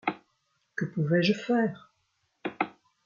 [0.75, 1.93] Que pouvais-je faire?